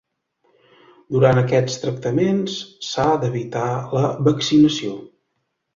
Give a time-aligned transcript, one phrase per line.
[1.15, 2.57] Durant aquests tractaments
[2.89, 5.01] s’ha d’evitar la vaccinació.